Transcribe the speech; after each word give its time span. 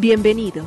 Bienvenidos. 0.00 0.64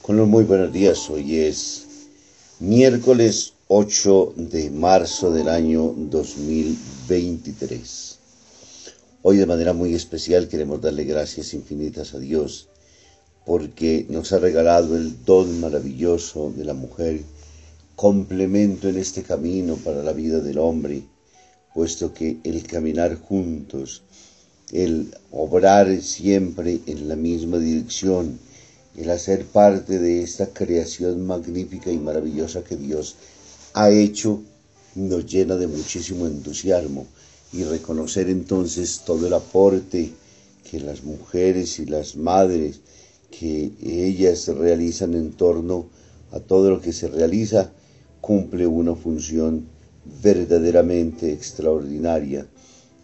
Con 0.00 0.16
los 0.16 0.28
muy 0.28 0.44
buenos 0.44 0.72
días, 0.72 1.10
hoy 1.10 1.40
es 1.40 1.88
miércoles 2.60 3.54
8 3.66 4.34
de 4.36 4.70
marzo 4.70 5.32
del 5.32 5.48
año 5.48 5.92
2023. 5.96 8.18
Hoy 9.22 9.38
de 9.38 9.46
manera 9.46 9.72
muy 9.72 9.92
especial 9.94 10.46
queremos 10.46 10.80
darle 10.80 11.02
gracias 11.02 11.52
infinitas 11.52 12.14
a 12.14 12.20
Dios 12.20 12.68
porque 13.44 14.06
nos 14.08 14.32
ha 14.32 14.38
regalado 14.38 14.96
el 14.96 15.24
don 15.24 15.60
maravilloso 15.60 16.52
de 16.56 16.64
la 16.64 16.74
mujer, 16.74 17.22
complemento 17.96 18.88
en 18.88 18.98
este 18.98 19.22
camino 19.22 19.76
para 19.76 20.02
la 20.02 20.12
vida 20.12 20.40
del 20.40 20.58
hombre, 20.58 21.02
puesto 21.74 22.12
que 22.12 22.38
el 22.44 22.66
caminar 22.66 23.16
juntos, 23.16 24.02
el 24.70 25.14
obrar 25.30 26.00
siempre 26.02 26.80
en 26.86 27.08
la 27.08 27.16
misma 27.16 27.58
dirección, 27.58 28.38
el 28.96 29.10
hacer 29.10 29.46
parte 29.46 29.98
de 29.98 30.22
esta 30.22 30.46
creación 30.48 31.26
magnífica 31.26 31.90
y 31.90 31.98
maravillosa 31.98 32.62
que 32.62 32.76
Dios 32.76 33.16
ha 33.74 33.90
hecho, 33.90 34.42
nos 34.94 35.26
llena 35.26 35.56
de 35.56 35.66
muchísimo 35.66 36.26
entusiasmo 36.26 37.06
y 37.52 37.64
reconocer 37.64 38.28
entonces 38.28 39.02
todo 39.04 39.26
el 39.26 39.34
aporte 39.34 40.12
que 40.70 40.80
las 40.80 41.02
mujeres 41.02 41.78
y 41.78 41.86
las 41.86 42.16
madres, 42.16 42.80
que 43.38 43.72
ellas 43.82 44.46
realizan 44.48 45.14
en 45.14 45.32
torno 45.32 45.88
a 46.30 46.40
todo 46.40 46.70
lo 46.70 46.80
que 46.80 46.92
se 46.92 47.08
realiza, 47.08 47.72
cumple 48.20 48.66
una 48.66 48.94
función 48.94 49.66
verdaderamente 50.22 51.32
extraordinaria 51.32 52.46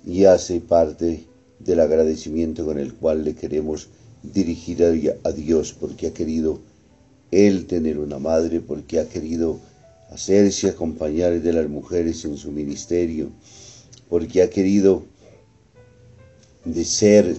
y 0.07 0.25
hace 0.25 0.61
parte 0.61 1.25
del 1.59 1.81
agradecimiento 1.81 2.65
con 2.65 2.79
el 2.79 2.95
cual 2.95 3.25
le 3.25 3.35
queremos 3.35 3.89
dirigir 4.23 4.85
a 5.25 5.33
Dios 5.33 5.73
porque 5.73 6.09
ha 6.09 6.15
querido 6.15 6.61
Él 7.31 7.67
tener 7.67 7.99
una 7.99 8.19
madre, 8.19 8.61
porque 8.61 9.01
ha 9.01 9.09
querido 9.09 9.59
hacerse 10.11 10.69
acompañar 10.69 11.41
de 11.41 11.53
las 11.53 11.69
mujeres 11.69 12.25
en 12.25 12.37
su 12.37 12.51
ministerio, 12.53 13.31
porque 14.09 14.43
ha 14.43 14.51
querido 14.51 15.03
de 16.65 16.85
ser 16.85 17.37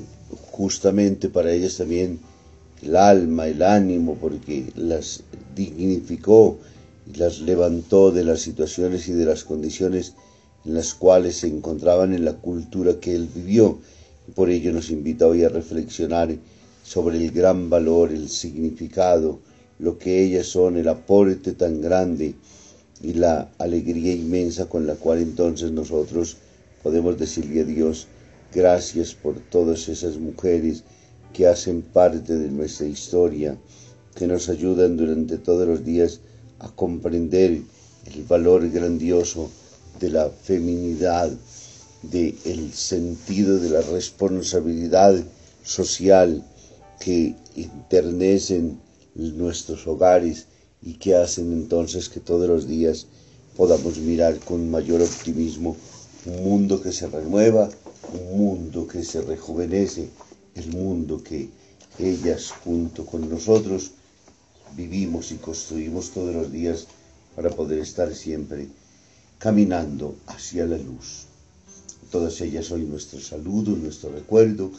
justamente 0.52 1.30
para 1.30 1.52
ellas 1.52 1.78
también 1.78 2.20
el 2.82 2.96
alma, 2.96 3.48
el 3.48 3.62
ánimo, 3.62 4.16
porque 4.16 4.72
las 4.76 5.24
dignificó 5.56 6.58
y 7.12 7.18
las 7.18 7.40
levantó 7.42 8.12
de 8.12 8.24
las 8.24 8.42
situaciones 8.42 9.08
y 9.08 9.14
de 9.14 9.26
las 9.26 9.44
condiciones 9.44 10.14
en 10.66 10.74
las 10.74 10.94
cuales 10.94 11.38
se 11.38 11.48
encontraban 11.48 12.14
en 12.14 12.26
la 12.26 12.34
cultura 12.34 13.00
que 13.00 13.16
él 13.16 13.30
vivió. 13.34 13.80
Por 14.36 14.50
ello 14.50 14.72
nos 14.72 14.90
invita 14.90 15.28
hoy 15.28 15.44
a 15.44 15.50
reflexionar 15.50 16.36
sobre 16.84 17.18
el 17.18 17.32
gran 17.32 17.70
valor, 17.70 18.12
el 18.12 18.30
significado, 18.30 19.40
lo 19.80 19.98
que 19.98 20.24
ellas 20.24 20.48
son, 20.48 20.78
el 20.78 20.88
aporte 20.88 21.54
tan 21.54 21.82
grande 21.82 22.36
y 23.02 23.14
la 23.14 23.50
alegría 23.58 24.14
inmensa 24.14 24.68
con 24.68 24.86
la 24.86 24.96
cual 24.96 25.20
entonces 25.20 25.72
nosotros 25.72 26.38
podemos 26.84 27.18
decirle 27.18 27.62
a 27.62 27.64
Dios 27.64 28.08
gracias 28.54 29.14
por 29.14 29.40
todas 29.40 29.88
esas 29.88 30.18
mujeres 30.18 30.84
que 31.34 31.48
hacen 31.48 31.82
parte 31.82 32.36
de 32.36 32.50
nuestra 32.50 32.88
historia, 32.88 33.58
que 34.16 34.28
nos 34.28 34.50
ayudan 34.50 34.98
durante 34.98 35.38
todos 35.38 35.68
los 35.68 35.86
días 35.86 36.20
a 36.60 36.70
comprender 36.70 37.62
el 38.06 38.24
valor 38.28 38.70
grandioso 38.70 39.50
de 40.00 40.10
la 40.10 40.30
feminidad, 40.30 41.32
del 42.02 42.36
el 42.46 42.74
sentido 42.74 43.60
de 43.60 43.70
la 43.70 43.82
responsabilidad 43.82 45.16
social 45.64 46.44
que 47.00 47.36
internecen 47.56 48.80
nuestros 49.16 49.86
hogares 49.88 50.48
y 50.82 50.94
que 50.94 51.16
hacen 51.16 51.52
entonces 51.52 52.08
que 52.10 52.20
todos 52.20 52.48
los 52.48 52.68
días 52.68 53.08
podamos 53.58 53.98
mirar 53.98 54.40
con 54.40 54.72
mayor 54.72 55.02
optimismo 55.02 55.76
un 56.26 56.44
mundo 56.44 56.82
que 56.82 56.92
se 56.92 57.08
renueva, 57.08 57.70
un 58.14 58.38
mundo 58.38 58.88
que 58.88 59.04
se 59.04 59.22
rejuvenece, 59.22 60.10
el 60.56 60.68
mundo 60.70 61.24
que 61.24 61.50
ellas 61.98 62.52
junto 62.52 63.06
con 63.06 63.30
nosotros 63.30 63.92
vivimos 64.76 65.32
y 65.32 65.36
construimos 65.36 66.12
todos 66.12 66.34
los 66.34 66.52
días 66.52 66.88
para 67.36 67.50
poder 67.50 67.80
estar 67.80 68.14
siempre 68.14 68.68
caminando 69.38 70.16
hacia 70.28 70.66
la 70.66 70.78
luz. 70.78 71.26
Todas 72.12 72.42
ellas 72.42 72.72
hoy 72.72 72.84
nuestro 72.84 73.20
saludo, 73.20 73.76
nuestro 73.76 74.12
recuerdo, 74.12 74.72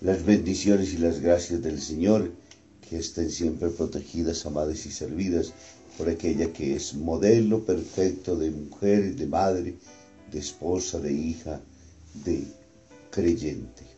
las 0.00 0.24
bendiciones 0.24 0.94
y 0.94 0.98
las 0.98 1.20
gracias 1.20 1.62
del 1.62 1.80
Señor, 1.80 2.30
que 2.88 2.98
estén 2.98 3.30
siempre 3.30 3.68
protegidas, 3.68 4.46
amadas 4.46 4.86
y 4.86 4.90
servidas 4.90 5.52
por 5.96 6.08
aquella 6.08 6.52
que 6.52 6.76
es 6.76 6.94
modelo 6.94 7.64
perfecto 7.64 8.36
de 8.36 8.50
mujer, 8.50 9.16
de 9.16 9.26
madre, 9.26 9.74
de 10.30 10.38
esposa, 10.38 10.98
de 11.00 11.12
hija, 11.12 11.60
de 12.24 12.44
creyente. 13.10 13.97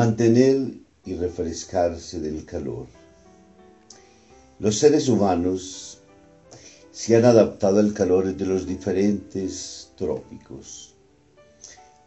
Mantener 0.00 0.56
y 1.04 1.14
refrescarse 1.14 2.20
del 2.20 2.46
calor. 2.46 2.86
Los 4.58 4.78
seres 4.78 5.10
humanos 5.10 6.00
se 6.90 7.16
han 7.16 7.26
adaptado 7.26 7.80
al 7.80 7.92
calor 7.92 8.34
de 8.34 8.46
los 8.46 8.66
diferentes 8.66 9.92
trópicos. 9.98 10.94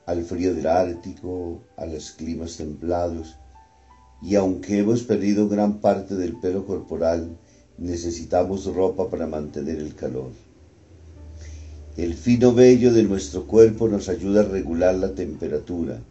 al 0.07 0.23
frío 0.23 0.55
del 0.55 0.65
Ártico, 0.65 1.61
a 1.77 1.85
los 1.85 2.11
climas 2.11 2.57
templados, 2.57 3.35
y 4.23 4.35
aunque 4.35 4.79
hemos 4.79 5.03
perdido 5.03 5.47
gran 5.47 5.79
parte 5.79 6.15
del 6.15 6.33
pelo 6.39 6.65
corporal, 6.65 7.37
necesitamos 7.77 8.65
ropa 8.65 9.07
para 9.07 9.27
mantener 9.27 9.77
el 9.77 9.93
calor. 9.93 10.31
El 11.95 12.15
fino 12.15 12.53
vello 12.53 12.91
de 12.91 13.03
nuestro 13.03 13.45
cuerpo 13.45 13.87
nos 13.87 14.09
ayuda 14.09 14.41
a 14.41 14.45
regular 14.45 14.95
la 14.95 15.13
temperatura. 15.13 16.01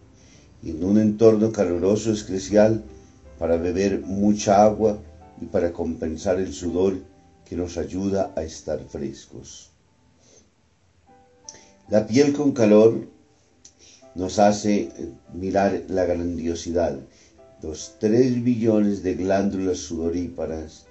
En 0.65 0.85
un 0.85 0.99
entorno 0.99 1.51
caluroso 1.51 2.13
es 2.13 2.23
crucial 2.23 2.85
para 3.39 3.57
beber 3.57 4.03
mucha 4.03 4.63
agua 4.63 4.99
y 5.41 5.47
para 5.47 5.73
compensar 5.73 6.39
el 6.39 6.53
sudor 6.53 6.99
que 7.45 7.57
nos 7.57 7.77
ayuda 7.77 8.33
a 8.37 8.45
estar 8.45 8.79
frescos. 8.85 9.71
La 11.89 12.07
piel 12.07 12.33
con 12.33 12.53
calor 12.53 13.09
nos 14.15 14.39
hace 14.39 14.83
eh, 14.83 15.13
mirar 15.35 15.83
la 15.89 16.05
grandiosidad. 16.05 16.99
Los 17.61 17.97
tres 17.99 18.43
billones 18.45 19.03
de 19.03 19.15
glándulas 19.15 19.79
sudoríparas 19.79 20.87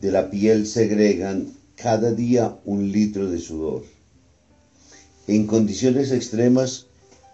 de 0.00 0.12
la 0.12 0.30
piel 0.30 0.66
segregan 0.66 1.52
cada 1.74 2.12
día 2.12 2.56
un 2.64 2.92
litro 2.92 3.28
de 3.28 3.38
sudor. 3.38 3.82
En 5.26 5.46
condiciones 5.46 6.12
extremas 6.12 6.86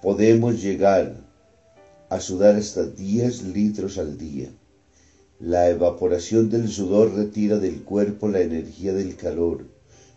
podemos 0.02 0.62
llegar 0.62 1.27
a 2.08 2.20
sudar 2.20 2.56
hasta 2.56 2.86
10 2.86 3.42
litros 3.54 3.98
al 3.98 4.16
día. 4.16 4.48
La 5.40 5.68
evaporación 5.68 6.50
del 6.50 6.68
sudor 6.68 7.14
retira 7.14 7.58
del 7.58 7.82
cuerpo 7.82 8.28
la 8.28 8.40
energía 8.40 8.92
del 8.92 9.16
calor. 9.16 9.66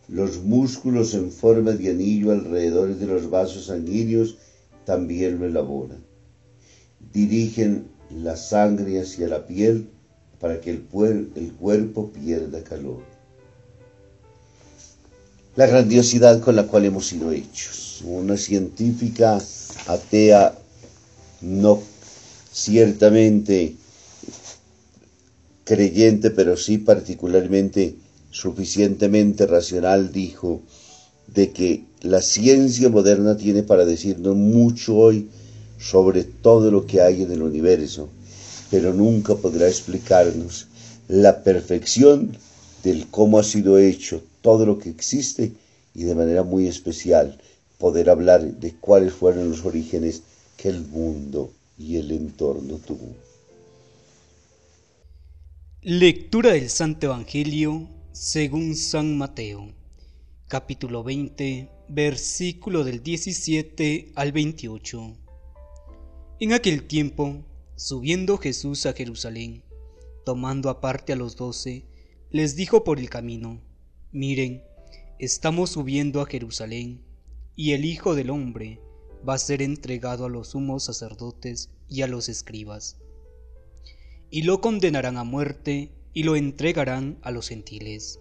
Los 0.08 0.44
músculos 0.44 1.14
en 1.14 1.32
forma 1.32 1.72
de 1.72 1.90
anillo 1.90 2.32
alrededor 2.32 2.96
de 2.96 3.06
los 3.06 3.30
vasos 3.30 3.66
sanguíneos 3.66 4.38
también 4.86 5.40
lo 5.40 5.46
elaboran. 5.46 6.04
Dirigen 7.14 7.88
la 8.10 8.36
sangre 8.36 9.00
hacia 9.00 9.28
la 9.28 9.46
piel 9.46 9.90
para 10.40 10.60
que 10.60 10.72
el, 10.72 11.32
el 11.36 11.54
cuerpo 11.54 12.12
pierda 12.12 12.64
calor. 12.64 13.04
La 15.56 15.68
grandiosidad 15.68 16.40
con 16.40 16.56
la 16.56 16.66
cual 16.66 16.86
hemos 16.86 17.08
sido 17.08 17.32
hechos. 17.32 18.02
Una 18.06 18.38
científica 18.38 19.40
atea 19.86 20.61
no 21.42 21.82
ciertamente 22.52 23.76
creyente, 25.64 26.32
pero 26.32 26.58
sí 26.58 26.78
particularmente 26.78 27.96
suficientemente 28.32 29.46
racional, 29.46 30.12
dijo 30.12 30.62
de 31.28 31.52
que 31.52 31.84
la 32.02 32.22
ciencia 32.22 32.90
moderna 32.90 33.38
tiene 33.38 33.64
para 33.64 33.86
decirnos 33.86 34.36
mucho 34.36 34.96
hoy 34.96 35.30
sobre 35.80 36.24
todo 36.24 36.72
lo 36.72 36.86
que 36.86 37.02
hay 37.02 37.24
en 37.24 37.32
el 37.32 37.42
universo, 37.42 38.10
pero 38.70 38.94
nunca 38.94 39.36
podrá 39.36 39.68
explicarnos 39.68 40.68
la 41.08 41.44
perfección 41.44 42.38
del 42.84 43.08
cómo 43.08 43.40
ha 43.40 43.44
sido 43.44 43.78
hecho 43.78 44.22
todo 44.42 44.66
lo 44.66 44.80
que 44.80 44.90
existe 44.90 45.52
y 45.94 46.04
de 46.04 46.16
manera 46.16 46.44
muy 46.44 46.68
especial 46.68 47.38
poder 47.78 48.10
hablar 48.10 48.44
de 48.44 48.74
cuáles 48.80 49.14
fueron 49.14 49.50
los 49.50 49.66
orígenes 49.66 50.22
que 50.62 50.70
el 50.70 50.82
mundo 50.82 51.52
y 51.76 51.96
el 51.96 52.12
entorno 52.12 52.78
tuvo. 52.78 53.16
Lectura 55.82 56.52
del 56.52 56.70
Santo 56.70 57.08
Evangelio 57.08 57.90
según 58.12 58.76
San 58.76 59.18
Mateo, 59.18 59.74
capítulo 60.48 61.04
20, 61.04 61.68
versículo 61.90 62.84
del 62.84 63.02
17 63.02 64.12
al 64.14 64.32
28. 64.34 65.18
En 66.42 66.54
aquel 66.54 66.84
tiempo, 66.84 67.44
subiendo 67.76 68.38
Jesús 68.38 68.86
a 68.86 68.94
Jerusalén, 68.94 69.64
tomando 70.26 70.70
aparte 70.70 71.14
a 71.14 71.16
los 71.16 71.38
doce, 71.38 71.86
les 72.30 72.56
dijo 72.56 72.84
por 72.84 73.00
el 73.00 73.10
camino, 73.10 73.60
Miren, 74.12 74.62
estamos 75.18 75.72
subiendo 75.72 76.22
a 76.22 76.28
Jerusalén, 76.28 77.04
y 77.56 77.72
el 77.72 77.84
Hijo 77.84 78.14
del 78.14 78.30
Hombre 78.30 78.80
va 79.28 79.36
a 79.36 79.40
ser 79.40 79.62
entregado 79.62 80.26
a 80.26 80.30
los 80.30 80.50
sumos 80.50 80.86
sacerdotes 80.86 81.70
y 81.88 82.02
a 82.02 82.08
los 82.08 82.30
escribas 82.30 82.98
y 84.32 84.44
lo 84.44 84.62
condenarán 84.62 85.18
a 85.18 85.26
muerte 85.26 85.92
y 86.14 86.24
lo 86.24 86.38
entregarán 86.38 87.20
a 87.22 87.32
los 87.32 87.50
gentiles, 87.50 88.20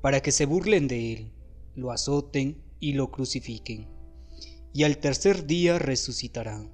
para 0.00 0.22
que 0.22 0.30
se 0.30 0.46
burlen 0.46 0.86
de 0.86 1.12
él, 1.12 1.32
lo 1.74 1.90
azoten 1.90 2.62
y 2.78 2.92
lo 2.92 3.10
crucifiquen, 3.10 3.88
y 4.72 4.84
al 4.84 4.98
tercer 4.98 5.46
día 5.46 5.80
resucitará. 5.80 6.70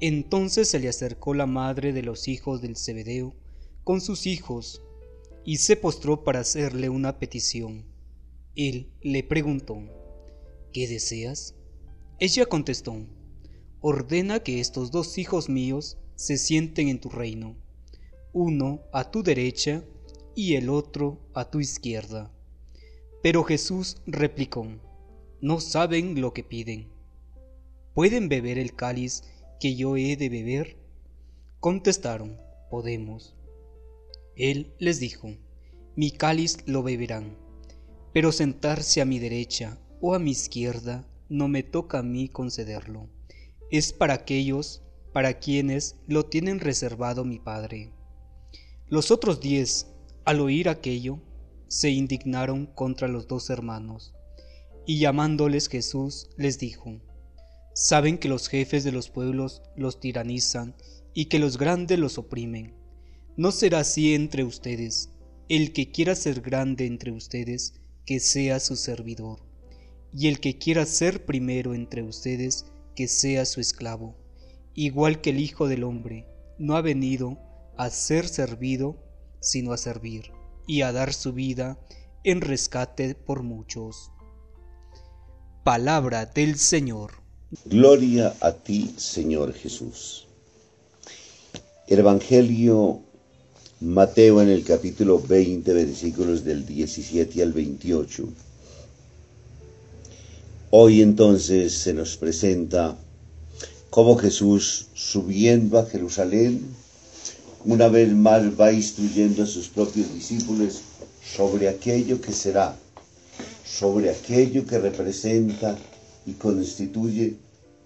Entonces 0.00 0.68
se 0.68 0.80
le 0.80 0.88
acercó 0.88 1.34
la 1.34 1.44
madre 1.44 1.92
de 1.92 2.02
los 2.02 2.28
hijos 2.28 2.62
del 2.62 2.76
Zebedeo 2.76 3.34
con 3.84 4.00
sus 4.00 4.26
hijos, 4.26 4.82
y 5.44 5.58
se 5.58 5.76
postró 5.76 6.24
para 6.24 6.40
hacerle 6.40 6.88
una 6.88 7.18
petición. 7.18 7.84
Él 8.56 8.90
le 9.02 9.22
preguntó, 9.22 9.78
¿qué 10.72 10.88
deseas? 10.88 11.54
Ella 12.22 12.44
contestó, 12.44 13.06
ordena 13.80 14.40
que 14.40 14.60
estos 14.60 14.90
dos 14.90 15.16
hijos 15.16 15.48
míos 15.48 15.96
se 16.16 16.36
sienten 16.36 16.88
en 16.88 17.00
tu 17.00 17.08
reino, 17.08 17.56
uno 18.34 18.82
a 18.92 19.10
tu 19.10 19.22
derecha 19.22 19.82
y 20.34 20.56
el 20.56 20.68
otro 20.68 21.18
a 21.32 21.50
tu 21.50 21.60
izquierda. 21.60 22.30
Pero 23.22 23.42
Jesús 23.42 24.02
replicó, 24.04 24.66
no 25.40 25.60
saben 25.60 26.20
lo 26.20 26.34
que 26.34 26.44
piden. 26.44 26.90
¿Pueden 27.94 28.28
beber 28.28 28.58
el 28.58 28.76
cáliz 28.76 29.22
que 29.58 29.74
yo 29.74 29.96
he 29.96 30.14
de 30.16 30.28
beber? 30.28 30.76
Contestaron, 31.58 32.38
podemos. 32.70 33.34
Él 34.36 34.74
les 34.78 35.00
dijo, 35.00 35.30
mi 35.96 36.10
cáliz 36.10 36.58
lo 36.66 36.82
beberán, 36.82 37.38
pero 38.12 38.30
sentarse 38.30 39.00
a 39.00 39.06
mi 39.06 39.18
derecha 39.18 39.78
o 40.02 40.14
a 40.14 40.18
mi 40.18 40.32
izquierda 40.32 41.06
no 41.30 41.48
me 41.48 41.62
toca 41.62 42.00
a 42.00 42.02
mí 42.02 42.28
concederlo. 42.28 43.08
Es 43.70 43.94
para 43.94 44.14
aquellos 44.14 44.82
para 45.12 45.38
quienes 45.38 45.96
lo 46.06 46.26
tienen 46.26 46.60
reservado 46.60 47.24
mi 47.24 47.38
Padre. 47.38 47.92
Los 48.88 49.10
otros 49.10 49.40
diez, 49.40 49.86
al 50.24 50.40
oír 50.40 50.68
aquello, 50.68 51.20
se 51.68 51.90
indignaron 51.90 52.66
contra 52.66 53.08
los 53.08 53.28
dos 53.28 53.48
hermanos, 53.48 54.12
y 54.86 54.98
llamándoles 54.98 55.68
Jesús 55.68 56.30
les 56.36 56.58
dijo, 56.58 57.00
Saben 57.74 58.18
que 58.18 58.28
los 58.28 58.48
jefes 58.48 58.82
de 58.82 58.92
los 58.92 59.08
pueblos 59.08 59.62
los 59.76 60.00
tiranizan 60.00 60.74
y 61.14 61.26
que 61.26 61.38
los 61.38 61.56
grandes 61.56 61.98
los 61.98 62.18
oprimen. 62.18 62.74
No 63.36 63.52
será 63.52 63.80
así 63.80 64.14
entre 64.14 64.44
ustedes. 64.44 65.10
El 65.48 65.72
que 65.72 65.90
quiera 65.90 66.14
ser 66.14 66.40
grande 66.40 66.86
entre 66.86 67.12
ustedes, 67.12 67.74
que 68.04 68.20
sea 68.20 68.60
su 68.60 68.76
servidor, 68.76 69.40
y 70.12 70.28
el 70.28 70.40
que 70.40 70.58
quiera 70.58 70.86
ser 70.86 71.24
primero 71.24 71.74
entre 71.74 72.02
ustedes, 72.02 72.66
que 72.94 73.08
sea 73.08 73.44
su 73.44 73.60
esclavo 73.60 74.16
igual 74.74 75.20
que 75.20 75.30
el 75.30 75.40
Hijo 75.40 75.68
del 75.68 75.84
Hombre, 75.84 76.26
no 76.58 76.76
ha 76.76 76.80
venido 76.80 77.38
a 77.76 77.90
ser 77.90 78.28
servido, 78.28 78.96
sino 79.40 79.72
a 79.72 79.76
servir 79.76 80.32
y 80.66 80.82
a 80.82 80.92
dar 80.92 81.12
su 81.12 81.32
vida 81.32 81.78
en 82.24 82.40
rescate 82.40 83.14
por 83.14 83.42
muchos. 83.42 84.10
Palabra 85.64 86.26
del 86.26 86.56
Señor. 86.56 87.12
Gloria 87.64 88.34
a 88.40 88.52
ti, 88.52 88.94
Señor 88.96 89.52
Jesús. 89.52 90.26
El 91.86 91.98
Evangelio 91.98 93.02
Mateo 93.80 94.40
en 94.40 94.50
el 94.50 94.62
capítulo 94.62 95.20
20, 95.20 95.72
versículos 95.72 96.44
del 96.44 96.64
17 96.64 97.42
al 97.42 97.52
28. 97.52 98.28
Hoy 100.72 101.02
entonces 101.02 101.74
se 101.74 101.92
nos 101.92 102.16
presenta 102.16 102.96
cómo 103.90 104.14
Jesús, 104.14 104.86
subiendo 104.94 105.80
a 105.80 105.86
Jerusalén, 105.86 106.60
una 107.64 107.88
vez 107.88 108.12
más 108.12 108.44
va 108.52 108.70
instruyendo 108.70 109.42
a 109.42 109.46
sus 109.46 109.66
propios 109.66 110.14
discípulos 110.14 110.82
sobre 111.24 111.68
aquello 111.68 112.20
que 112.20 112.30
será, 112.30 112.76
sobre 113.66 114.10
aquello 114.10 114.64
que 114.64 114.78
representa 114.78 115.76
y 116.24 116.34
constituye 116.34 117.34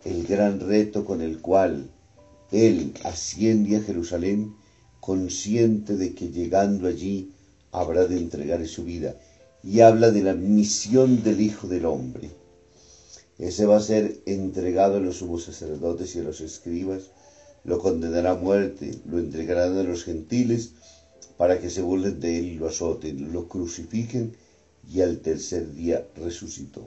el 0.05 0.27
gran 0.27 0.61
reto 0.61 1.07
con 1.07 1.23
el 1.23 1.39
cual 1.39 1.89
Él 2.53 2.93
asciende 3.05 3.79
a 3.79 3.83
Jerusalén, 3.83 4.55
consciente 5.01 5.97
de 5.97 6.15
que 6.15 6.29
llegando 6.29 6.87
allí 6.87 7.33
habrá 7.73 8.05
de 8.05 8.19
entregar 8.19 8.69
su 8.69 8.85
vida, 8.85 9.17
y 9.63 9.81
habla 9.81 10.11
de 10.11 10.23
la 10.23 10.35
misión 10.35 11.23
del 11.23 11.41
Hijo 11.41 11.67
del 11.67 11.87
Hombre 11.87 12.44
ese 13.39 13.67
va 13.67 13.77
a 13.77 13.81
ser 13.81 14.21
entregado 14.27 14.97
a 14.97 15.01
los 15.01 15.17
sumos 15.19 15.45
sacerdotes 15.45 16.15
y 16.15 16.21
a 16.21 16.23
los 16.23 16.41
escribas, 16.41 17.11
lo 17.65 17.79
condenará 17.79 18.33
a 18.33 18.37
muerte, 18.37 18.99
lo 19.07 19.19
entregarán 19.19 19.77
a 19.77 19.83
los 19.83 20.05
gentiles 20.05 20.73
para 21.37 21.59
que 21.59 21.71
se 21.71 21.83
burlen 21.83 22.21
de 22.21 22.39
él 22.39 22.57
lo 22.57 22.69
azoten, 22.69 23.33
lo 23.33 23.49
crucifiquen 23.49 24.37
y 24.89 25.01
al 25.01 25.19
tercer 25.19 25.73
día 25.75 26.07
resucitó. 26.15 26.87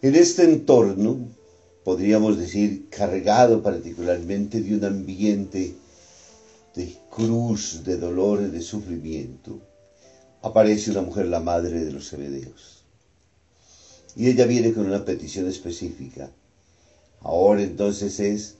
En 0.00 0.14
este 0.14 0.44
entorno, 0.44 1.18
podríamos 1.84 2.38
decir, 2.38 2.88
cargado 2.88 3.62
particularmente 3.62 4.60
de 4.60 4.76
un 4.76 4.84
ambiente 4.84 5.74
de 6.74 6.96
cruz, 7.10 7.82
de 7.84 7.96
dolor 7.96 8.42
y 8.42 8.50
de 8.50 8.60
sufrimiento, 8.60 9.60
aparece 10.42 10.92
una 10.92 11.02
mujer, 11.02 11.26
la 11.26 11.40
madre 11.40 11.84
de 11.84 11.92
los 11.92 12.10
Zebedeos. 12.10 12.77
Y 14.16 14.28
ella 14.28 14.46
viene 14.46 14.72
con 14.72 14.86
una 14.86 15.04
petición 15.04 15.46
específica. 15.46 16.30
Ahora 17.20 17.62
entonces 17.62 18.20
es, 18.20 18.54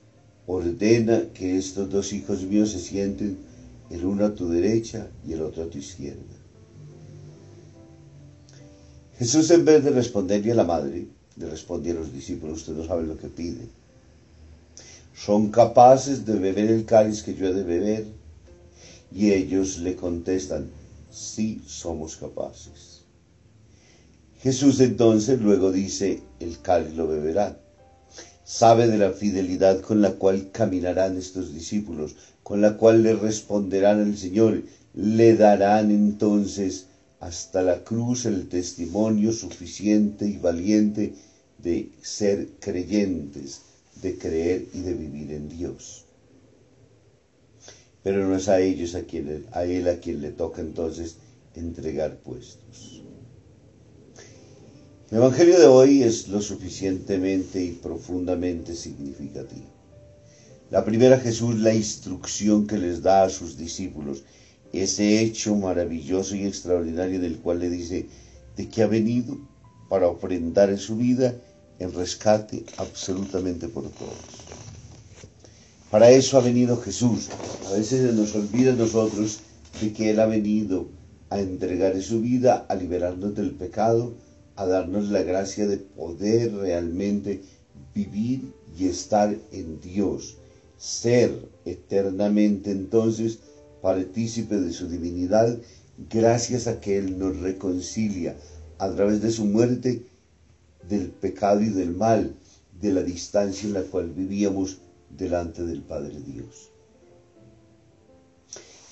ordena 0.46 1.24
que 1.34 1.56
estos 1.56 1.90
dos 1.90 2.12
hijos 2.12 2.42
míos 2.42 2.70
se 2.70 2.80
sienten 2.80 3.38
el 3.90 4.04
uno 4.04 4.26
a 4.26 4.34
tu 4.34 4.48
derecha 4.48 5.08
y 5.26 5.32
el 5.32 5.42
otro 5.42 5.64
a 5.64 5.70
tu 5.70 5.78
izquierda. 5.78 6.22
Jesús 9.18 9.50
en 9.50 9.64
vez 9.64 9.82
de 9.82 9.90
responderle 9.90 10.52
a 10.52 10.54
la 10.54 10.64
madre, 10.64 11.06
le 11.36 11.50
responde 11.50 11.90
a 11.90 11.94
los 11.94 12.12
discípulos, 12.12 12.58
usted 12.58 12.74
no 12.74 12.86
sabe 12.86 13.04
lo 13.04 13.18
que 13.18 13.28
pide. 13.28 13.68
¿Son 15.14 15.50
capaces 15.50 16.24
de 16.24 16.34
beber 16.36 16.70
el 16.70 16.84
cáliz 16.84 17.22
que 17.22 17.34
yo 17.34 17.48
he 17.48 17.52
de 17.52 17.64
beber? 17.64 18.06
Y 19.12 19.32
ellos 19.32 19.78
le 19.78 19.96
contestan, 19.96 20.70
sí 21.10 21.60
somos 21.66 22.16
capaces. 22.16 22.97
Jesús 24.40 24.78
entonces 24.78 25.40
luego 25.40 25.72
dice, 25.72 26.22
el 26.38 26.62
cáliz 26.62 26.94
lo 26.94 27.08
beberá. 27.08 27.60
Sabe 28.44 28.86
de 28.86 28.96
la 28.96 29.10
fidelidad 29.10 29.80
con 29.80 30.00
la 30.00 30.12
cual 30.12 30.52
caminarán 30.52 31.16
estos 31.18 31.52
discípulos, 31.52 32.14
con 32.44 32.60
la 32.60 32.76
cual 32.76 33.02
le 33.02 33.14
responderán 33.14 34.00
al 34.00 34.16
Señor, 34.16 34.62
le 34.94 35.34
darán 35.34 35.90
entonces 35.90 36.86
hasta 37.18 37.62
la 37.62 37.82
cruz 37.82 38.26
el 38.26 38.48
testimonio 38.48 39.32
suficiente 39.32 40.26
y 40.28 40.36
valiente 40.36 41.14
de 41.58 41.90
ser 42.00 42.48
creyentes, 42.60 43.62
de 44.00 44.16
creer 44.16 44.66
y 44.72 44.82
de 44.82 44.94
vivir 44.94 45.32
en 45.32 45.48
Dios. 45.48 46.04
Pero 48.04 48.24
no 48.26 48.36
es 48.36 48.48
a 48.48 48.60
ellos 48.60 48.94
a, 48.94 49.02
quien, 49.02 49.46
a 49.50 49.64
él 49.64 49.88
a 49.88 49.98
quien 49.98 50.20
le 50.20 50.30
toca 50.30 50.60
entonces 50.60 51.16
entregar 51.56 52.18
puestos. 52.18 53.02
El 55.10 55.16
Evangelio 55.16 55.58
de 55.58 55.66
hoy 55.66 56.02
es 56.02 56.28
lo 56.28 56.42
suficientemente 56.42 57.64
y 57.64 57.70
profundamente 57.70 58.74
significativo. 58.74 59.64
La 60.70 60.84
primera 60.84 61.18
Jesús, 61.18 61.58
la 61.60 61.72
instrucción 61.72 62.66
que 62.66 62.76
les 62.76 63.00
da 63.00 63.22
a 63.22 63.30
sus 63.30 63.56
discípulos, 63.56 64.24
ese 64.70 65.22
hecho 65.22 65.54
maravilloso 65.56 66.36
y 66.36 66.44
extraordinario 66.44 67.20
del 67.20 67.38
cual 67.38 67.60
le 67.60 67.70
dice 67.70 68.06
de 68.54 68.68
que 68.68 68.82
ha 68.82 68.86
venido 68.86 69.38
para 69.88 70.08
ofrendar 70.08 70.68
en 70.68 70.76
su 70.76 70.96
vida 70.96 71.34
en 71.78 71.94
rescate 71.94 72.66
absolutamente 72.76 73.66
por 73.68 73.84
todos. 73.84 74.12
Para 75.90 76.10
eso 76.10 76.36
ha 76.36 76.42
venido 76.42 76.76
Jesús. 76.76 77.30
A 77.66 77.72
veces 77.72 78.10
se 78.10 78.12
nos 78.12 78.34
olvida 78.34 78.74
nosotros 78.74 79.40
de 79.80 79.90
que 79.90 80.10
Él 80.10 80.20
ha 80.20 80.26
venido 80.26 80.90
a 81.30 81.40
entregar 81.40 81.92
en 81.92 82.02
su 82.02 82.20
vida, 82.20 82.66
a 82.68 82.74
liberarnos 82.74 83.34
del 83.34 83.52
pecado, 83.52 84.27
a 84.58 84.66
darnos 84.66 85.08
la 85.10 85.22
gracia 85.22 85.68
de 85.68 85.76
poder 85.76 86.52
realmente 86.52 87.42
vivir 87.94 88.52
y 88.76 88.88
estar 88.88 89.34
en 89.52 89.80
Dios 89.80 90.36
ser 90.76 91.48
eternamente 91.64 92.72
entonces 92.72 93.38
partícipe 93.82 94.56
de 94.56 94.72
su 94.72 94.88
divinidad, 94.88 95.56
gracias 96.10 96.66
a 96.66 96.80
que 96.80 96.98
Él 96.98 97.20
nos 97.20 97.36
reconcilia 97.38 98.36
a 98.78 98.90
través 98.90 99.22
de 99.22 99.30
su 99.30 99.44
muerte 99.44 100.02
del 100.88 101.08
pecado 101.10 101.60
y 101.60 101.68
del 101.68 101.94
mal, 101.94 102.34
de 102.80 102.92
la 102.92 103.02
distancia 103.02 103.68
en 103.68 103.74
la 103.74 103.82
cual 103.82 104.10
vivíamos 104.10 104.78
delante 105.16 105.62
del 105.64 105.82
Padre 105.82 106.16
Dios. 106.20 106.70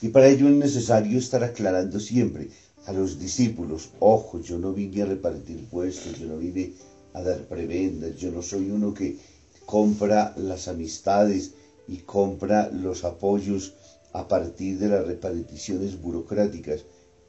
Y 0.00 0.08
para 0.08 0.28
ello 0.28 0.48
es 0.48 0.54
necesario 0.54 1.18
estar 1.18 1.42
aclarando 1.42 1.98
siempre 1.98 2.50
a 2.86 2.92
los 2.92 3.18
discípulos, 3.18 3.90
ojo, 4.00 4.40
yo 4.40 4.58
no 4.58 4.72
vine 4.72 5.02
a 5.02 5.06
repartir 5.06 5.66
puestos, 5.66 6.18
yo 6.18 6.26
no 6.26 6.38
vine 6.38 6.72
a 7.12 7.22
dar 7.22 7.44
prebendas, 7.46 8.16
yo 8.16 8.30
no 8.30 8.42
soy 8.42 8.70
uno 8.70 8.94
que 8.94 9.18
compra 9.66 10.32
las 10.36 10.68
amistades, 10.68 11.52
y 11.88 11.98
compra 11.98 12.70
los 12.70 13.04
apoyos 13.04 13.74
a 14.12 14.26
partir 14.26 14.78
de 14.78 14.88
las 14.88 15.06
reparticiones 15.06 16.00
burocráticas. 16.00 16.84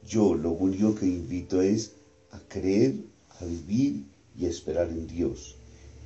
Yo 0.06 0.34
lo 0.34 0.52
único 0.52 0.94
que 0.94 1.06
invito 1.06 1.60
es 1.60 1.92
a 2.30 2.40
creer, 2.48 2.94
a 3.40 3.44
vivir 3.44 4.04
y 4.36 4.46
a 4.46 4.48
esperar 4.48 4.88
en 4.88 5.06
Dios. 5.06 5.56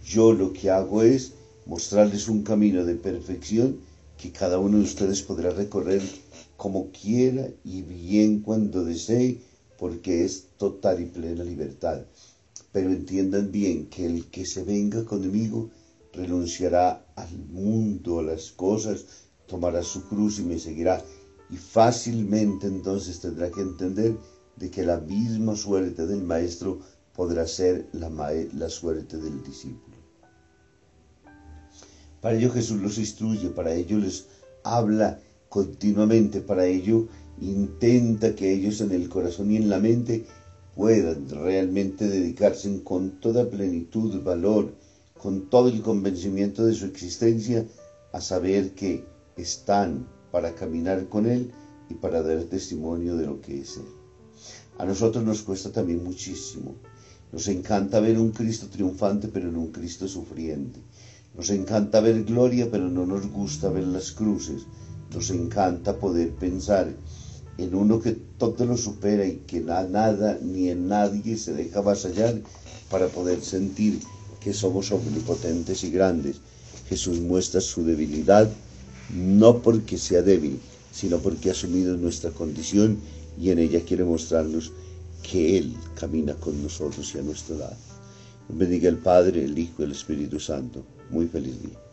Yo 0.04 0.32
lo 0.32 0.52
que 0.52 0.71
hago 0.71 1.02
es 1.02 1.32
mostrarles 1.66 2.28
un 2.28 2.42
camino 2.42 2.85
de 2.85 2.97
perfección 2.97 3.78
que 4.23 4.31
cada 4.31 4.61
uno 4.61 4.79
de 4.79 4.85
ustedes 4.85 5.21
podrá 5.21 5.50
recorrer 5.50 6.00
como 6.57 6.93
quiera 6.93 7.49
y 7.64 7.83
bien 7.83 8.38
cuando 8.38 8.85
desee, 8.85 9.41
porque 9.76 10.25
es 10.25 10.45
total 10.59 11.00
y 11.00 11.07
plena 11.07 11.43
libertad. 11.43 12.02
Pero 12.71 12.93
entiendan 12.93 13.50
bien 13.50 13.87
que 13.87 14.07
el 14.07 14.26
que 14.26 14.47
se 14.47 14.62
venga 14.62 15.05
conmigo 15.05 15.71
renunciará 16.12 17.05
al 17.17 17.37
mundo, 17.37 18.21
a 18.21 18.23
las 18.23 18.52
cosas, 18.52 19.07
tomará 19.49 19.83
su 19.83 20.05
cruz 20.05 20.38
y 20.38 20.43
me 20.43 20.61
seguirá. 20.61 21.02
Y 21.50 21.57
fácilmente 21.57 22.69
entonces 22.69 23.19
tendrá 23.19 23.50
que 23.50 23.62
entender 23.62 24.17
de 24.55 24.71
que 24.71 24.85
la 24.85 24.99
misma 24.99 25.57
suerte 25.57 26.07
del 26.07 26.23
maestro 26.23 26.79
podrá 27.12 27.45
ser 27.49 27.88
la, 27.93 28.09
la 28.52 28.69
suerte 28.69 29.17
del 29.17 29.43
discípulo. 29.43 29.92
Para 32.23 32.37
ello 32.37 32.52
Jesús 32.52 32.81
los 32.81 32.99
instruye, 32.99 33.50
para 33.50 33.75
ello 33.75 33.99
les 33.99 34.26
habla 34.62 35.21
continuamente, 35.49 36.41
para 36.41 36.67
ello 36.67 37.09
intenta 37.41 38.37
que 38.37 38.55
ellos 38.55 38.81
en 38.81 38.93
el 38.93 39.09
corazón 39.09 39.50
y 39.50 39.57
en 39.57 39.69
la 39.69 39.81
mente 39.81 40.25
puedan 40.76 41.29
realmente 41.29 42.09
dedicarse 42.09 42.83
con 42.85 43.21
toda 43.21 43.50
plenitud, 43.50 44.23
valor, 44.23 44.73
con 45.21 45.50
todo 45.50 45.69
el 45.69 45.83
convencimiento 45.83 46.64
de 46.64 46.75
su 46.75 46.87
existencia, 46.87 47.67
a 48.12 48.21
saber 48.21 48.73
que 48.75 49.05
están 49.37 50.07
para 50.31 50.55
caminar 50.55 51.09
con 51.09 51.26
Él 51.26 51.50
y 51.91 51.95
para 51.95 52.23
dar 52.23 52.45
testimonio 52.45 53.17
de 53.17 53.26
lo 53.26 53.41
que 53.41 53.62
es 53.62 53.79
Él. 53.79 53.88
A 54.79 54.85
nosotros 54.85 55.25
nos 55.25 55.43
cuesta 55.43 55.73
también 55.73 56.05
muchísimo. 56.05 56.76
Nos 57.33 57.49
encanta 57.49 57.99
ver 57.99 58.19
un 58.19 58.31
Cristo 58.31 58.69
triunfante, 58.69 59.26
pero 59.26 59.49
en 59.49 59.57
un 59.57 59.73
Cristo 59.73 60.07
sufriente. 60.07 60.81
Nos 61.35 61.49
encanta 61.51 62.01
ver 62.01 62.25
gloria, 62.25 62.69
pero 62.71 62.89
no 62.89 63.07
nos 63.07 63.27
gusta 63.31 63.71
ver 63.71 63.87
las 63.87 64.12
cruces. 64.12 64.67
Nos 65.15 65.31
encanta 65.31 65.99
poder 65.99 66.33
pensar 66.33 66.93
en 67.59 67.75
uno 67.75 68.01
que 68.01 68.12
todo 68.39 68.65
lo 68.67 68.77
supera 68.77 69.27
y 69.27 69.43
que 69.47 69.61
nada 69.61 70.39
ni 70.43 70.69
en 70.69 70.89
nadie 70.89 71.37
se 71.37 71.53
deja 71.55 71.79
avasallar 71.79 72.41
para 72.91 73.09
poder 73.09 73.41
sentir 73.43 74.01
que 74.41 74.53
somos 74.53 74.91
omnipotentes 74.93 75.85
y 75.85 75.91
grandes. 75.91 76.37
Jesús 76.89 77.21
muestra 77.21 77.61
su 77.61 77.85
debilidad 77.85 78.51
no 79.15 79.62
porque 79.62 79.99
sea 79.99 80.23
débil, 80.23 80.59
sino 80.93 81.19
porque 81.19 81.49
ha 81.49 81.53
asumido 81.53 81.97
nuestra 81.97 82.31
condición 82.31 82.99
y 83.41 83.51
en 83.51 83.59
ella 83.59 83.81
quiere 83.81 84.05
mostrarnos 84.05 84.73
que 85.23 85.59
Él 85.59 85.75
camina 85.95 86.35
con 86.35 86.62
nosotros 86.62 87.15
y 87.15 87.19
a 87.19 87.23
nuestro 87.23 87.57
lado. 87.57 87.77
Bendiga 88.49 88.89
el 88.89 88.99
Padre, 88.99 89.45
el 89.45 89.59
Hijo 89.59 89.77
y 89.79 89.85
el 89.85 89.93
Espíritu 89.93 90.39
Santo. 90.41 90.85
Muy 91.12 91.28
feliz 91.28 91.62
día. 91.62 91.92